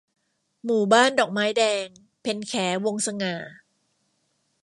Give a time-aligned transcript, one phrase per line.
[0.65, 1.85] หมู่บ้านดอกไม้แดง-
[2.21, 2.53] เพ็ญแข
[2.85, 3.35] วงศ์สง่า